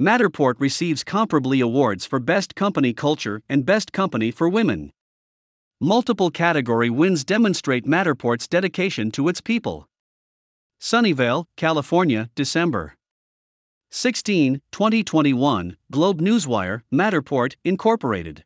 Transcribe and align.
Matterport 0.00 0.54
receives 0.58 1.04
comparably 1.04 1.62
awards 1.62 2.06
for 2.06 2.18
Best 2.18 2.54
Company 2.54 2.94
Culture 2.94 3.42
and 3.50 3.66
Best 3.66 3.92
Company 3.92 4.30
for 4.30 4.48
Women. 4.48 4.92
Multiple 5.78 6.30
category 6.30 6.88
wins 6.88 7.22
demonstrate 7.22 7.84
Matterport's 7.84 8.48
dedication 8.48 9.10
to 9.10 9.28
its 9.28 9.42
people. 9.42 9.86
Sunnyvale, 10.80 11.44
California, 11.54 12.30
December 12.34 12.94
16, 13.90 14.62
2021, 14.72 15.76
Globe 15.90 16.22
Newswire, 16.22 16.80
Matterport, 16.90 17.56
Incorporated. 17.62 18.42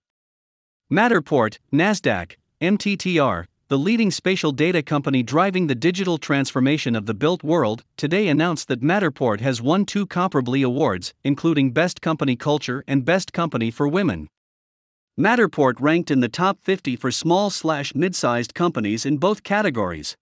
Matterport, 0.93 1.59
NASDAQ, 1.73 2.33
MTTR, 2.61 3.47
the 3.69 3.79
leading 3.79 4.11
spatial 4.11 4.53
data 4.53 4.83
company 4.83 5.23
driving 5.23 5.69
the 5.69 5.75
digital 5.75 6.19
transformation 6.19 6.95
of 6.95 7.07
the 7.07 7.15
built 7.15 7.43
world, 7.43 7.83
today 7.97 8.29
announced 8.29 8.69
that 8.69 8.83
Matterport 8.83 9.41
has 9.41 9.63
won 9.63 9.87
two 9.87 10.07
comparably 10.07 10.63
awards, 10.63 11.15
including 11.25 11.71
Best 11.71 12.03
Company 12.03 12.37
Culture 12.37 12.85
and 12.87 13.07
Best 13.07 13.33
Company 13.33 13.71
for 13.71 13.89
Women. 13.89 14.29
Matterport 15.19 15.81
ranked 15.81 16.11
in 16.11 16.21
the 16.21 16.29
top 16.29 16.59
50 16.61 16.97
for 16.97 17.11
small 17.11 17.49
slash 17.49 17.95
mid-sized 17.95 18.53
companies 18.53 19.07
in 19.07 19.17
both 19.17 19.43
categories. 19.43 20.15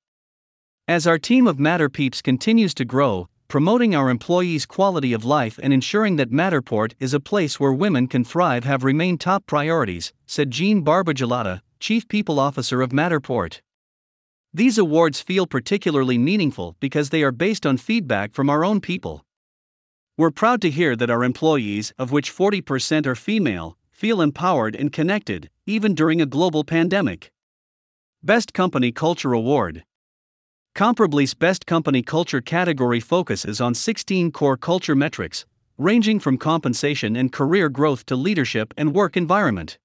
As 0.86 1.06
our 1.06 1.18
team 1.18 1.48
of 1.48 1.56
Matterpeeps 1.56 2.22
continues 2.22 2.74
to 2.74 2.84
grow, 2.84 3.28
promoting 3.48 3.92
our 3.92 4.08
employees' 4.08 4.66
quality 4.66 5.12
of 5.12 5.24
life 5.24 5.58
and 5.60 5.72
ensuring 5.72 6.14
that 6.16 6.30
Matterport 6.30 6.92
is 7.00 7.12
a 7.12 7.20
place 7.20 7.58
where 7.58 7.72
women 7.72 8.06
can 8.06 8.22
thrive 8.22 8.62
have 8.62 8.84
remained 8.84 9.20
top 9.20 9.46
priorities, 9.46 10.12
said 10.26 10.50
Jean 10.52 10.84
Barbagelata, 10.84 11.60
Chief 11.82 12.06
People 12.06 12.38
Officer 12.38 12.80
of 12.80 12.90
Matterport. 12.90 13.60
These 14.54 14.78
awards 14.78 15.20
feel 15.20 15.48
particularly 15.48 16.16
meaningful 16.16 16.76
because 16.78 17.10
they 17.10 17.24
are 17.24 17.32
based 17.32 17.66
on 17.66 17.76
feedback 17.76 18.34
from 18.34 18.48
our 18.48 18.64
own 18.64 18.80
people. 18.80 19.24
We're 20.16 20.30
proud 20.30 20.62
to 20.62 20.70
hear 20.70 20.94
that 20.94 21.10
our 21.10 21.24
employees, 21.24 21.92
of 21.98 22.12
which 22.12 22.32
40% 22.32 23.04
are 23.04 23.16
female, 23.16 23.76
feel 23.90 24.20
empowered 24.20 24.76
and 24.76 24.92
connected, 24.92 25.50
even 25.66 25.92
during 25.92 26.20
a 26.20 26.24
global 26.24 26.62
pandemic. 26.62 27.32
Best 28.22 28.54
Company 28.54 28.92
Culture 28.92 29.32
Award 29.32 29.82
Comparably's 30.76 31.34
Best 31.34 31.66
Company 31.66 32.00
Culture 32.00 32.40
category 32.40 33.00
focuses 33.00 33.60
on 33.60 33.74
16 33.74 34.30
core 34.30 34.56
culture 34.56 34.94
metrics, 34.94 35.46
ranging 35.78 36.20
from 36.20 36.38
compensation 36.38 37.16
and 37.16 37.32
career 37.32 37.68
growth 37.68 38.06
to 38.06 38.14
leadership 38.14 38.72
and 38.76 38.94
work 38.94 39.16
environment. 39.16 39.78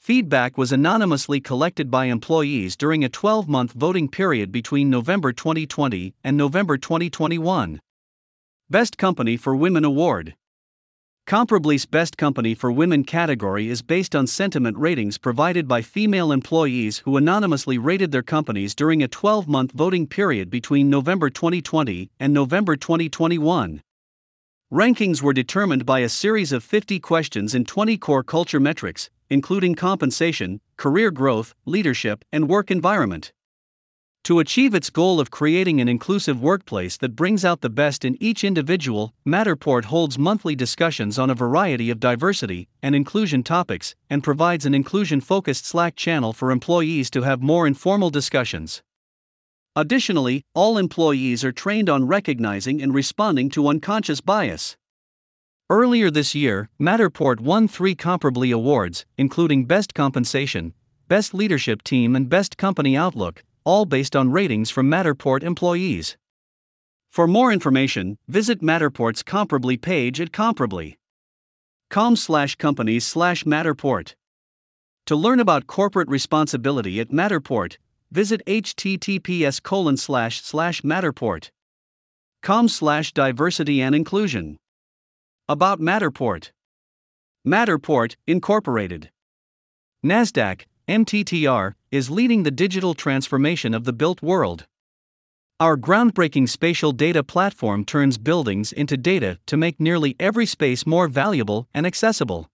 Feedback 0.00 0.56
was 0.56 0.72
anonymously 0.72 1.42
collected 1.42 1.90
by 1.90 2.06
employees 2.06 2.74
during 2.74 3.04
a 3.04 3.10
12 3.10 3.46
month 3.46 3.72
voting 3.72 4.08
period 4.08 4.50
between 4.50 4.88
November 4.88 5.30
2020 5.30 6.14
and 6.24 6.38
November 6.38 6.78
2021. 6.78 7.78
Best 8.70 8.96
Company 8.96 9.36
for 9.36 9.54
Women 9.54 9.84
Award 9.84 10.36
Comparably's 11.26 11.84
Best 11.84 12.16
Company 12.16 12.54
for 12.54 12.72
Women 12.72 13.04
category 13.04 13.68
is 13.68 13.82
based 13.82 14.16
on 14.16 14.26
sentiment 14.26 14.78
ratings 14.78 15.18
provided 15.18 15.68
by 15.68 15.82
female 15.82 16.32
employees 16.32 17.00
who 17.00 17.18
anonymously 17.18 17.76
rated 17.76 18.10
their 18.10 18.22
companies 18.22 18.74
during 18.74 19.02
a 19.02 19.08
12 19.08 19.48
month 19.48 19.72
voting 19.72 20.06
period 20.06 20.48
between 20.48 20.88
November 20.88 21.28
2020 21.28 22.10
and 22.18 22.32
November 22.32 22.74
2021. 22.74 23.82
Rankings 24.72 25.20
were 25.20 25.32
determined 25.32 25.84
by 25.84 25.98
a 25.98 26.08
series 26.08 26.52
of 26.52 26.62
50 26.62 27.00
questions 27.00 27.56
in 27.56 27.64
20 27.64 27.98
core 27.98 28.22
culture 28.22 28.60
metrics, 28.60 29.10
including 29.28 29.74
compensation, 29.74 30.60
career 30.76 31.10
growth, 31.10 31.56
leadership, 31.64 32.24
and 32.30 32.48
work 32.48 32.70
environment. 32.70 33.32
To 34.22 34.38
achieve 34.38 34.72
its 34.72 34.88
goal 34.88 35.18
of 35.18 35.32
creating 35.32 35.80
an 35.80 35.88
inclusive 35.88 36.40
workplace 36.40 36.96
that 36.98 37.16
brings 37.16 37.44
out 37.44 37.62
the 37.62 37.68
best 37.68 38.04
in 38.04 38.16
each 38.22 38.44
individual, 38.44 39.12
Matterport 39.26 39.86
holds 39.86 40.20
monthly 40.20 40.54
discussions 40.54 41.18
on 41.18 41.30
a 41.30 41.34
variety 41.34 41.90
of 41.90 41.98
diversity 41.98 42.68
and 42.80 42.94
inclusion 42.94 43.42
topics 43.42 43.96
and 44.08 44.22
provides 44.22 44.66
an 44.66 44.74
inclusion 44.74 45.20
focused 45.20 45.66
Slack 45.66 45.96
channel 45.96 46.32
for 46.32 46.52
employees 46.52 47.10
to 47.10 47.22
have 47.22 47.42
more 47.42 47.66
informal 47.66 48.10
discussions. 48.10 48.82
Additionally, 49.76 50.42
all 50.54 50.76
employees 50.76 51.44
are 51.44 51.52
trained 51.52 51.88
on 51.88 52.06
recognizing 52.06 52.82
and 52.82 52.92
responding 52.92 53.48
to 53.50 53.68
unconscious 53.68 54.20
bias. 54.20 54.76
Earlier 55.70 56.10
this 56.10 56.34
year, 56.34 56.68
Matterport 56.80 57.38
won 57.38 57.68
three 57.68 57.94
comparably 57.94 58.52
awards, 58.52 59.06
including 59.16 59.66
Best 59.66 59.94
Compensation, 59.94 60.74
Best 61.06 61.32
Leadership 61.32 61.82
Team, 61.82 62.16
and 62.16 62.28
Best 62.28 62.56
Company 62.56 62.96
Outlook, 62.96 63.44
all 63.64 63.84
based 63.84 64.16
on 64.16 64.32
ratings 64.32 64.70
from 64.70 64.90
Matterport 64.90 65.44
employees. 65.44 66.16
For 67.10 67.28
more 67.28 67.52
information, 67.52 68.18
visit 68.26 68.60
Matterport's 68.60 69.22
Comparably 69.22 69.80
page 69.80 70.20
at 70.20 70.32
comparably.com 70.32 72.16
slash 72.16 72.56
companies 72.56 73.06
slash 73.06 73.44
Matterport. 73.44 74.14
To 75.06 75.16
learn 75.16 75.38
about 75.38 75.68
corporate 75.68 76.08
responsibility 76.08 76.98
at 77.00 77.10
Matterport, 77.10 77.76
visit 78.10 78.42
https 78.46 79.62
colon 79.62 79.96
slash 79.96 80.42
slash 80.42 80.82
matterport.com 80.82 82.68
slash 82.68 83.12
diversity 83.12 83.80
and 83.80 83.94
inclusion. 83.94 84.56
About 85.48 85.80
Matterport. 85.80 86.50
Matterport, 87.46 88.16
Incorporated. 88.26 89.10
NASDAQ, 90.04 90.62
MTTR, 90.88 91.74
is 91.90 92.10
leading 92.10 92.42
the 92.42 92.50
digital 92.50 92.94
transformation 92.94 93.74
of 93.74 93.84
the 93.84 93.92
built 93.92 94.22
world. 94.22 94.66
Our 95.60 95.76
groundbreaking 95.76 96.48
spatial 96.48 96.92
data 96.92 97.22
platform 97.22 97.84
turns 97.84 98.18
buildings 98.18 98.72
into 98.72 98.96
data 98.96 99.38
to 99.46 99.56
make 99.56 99.78
nearly 99.78 100.16
every 100.18 100.46
space 100.46 100.86
more 100.86 101.06
valuable 101.06 101.68
and 101.74 101.86
accessible. 101.86 102.49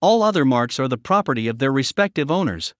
All 0.00 0.24
other 0.24 0.44
marks 0.44 0.80
are 0.80 0.88
the 0.88 0.98
property 0.98 1.46
of 1.46 1.60
their 1.60 1.70
respective 1.70 2.32
owners. 2.32 2.74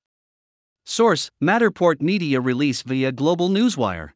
Source 0.84 1.30
Matterport 1.41 2.03
Media 2.03 2.41
Release 2.41 2.82
via 2.82 3.12
Global 3.12 3.50
Newswire. 3.50 4.14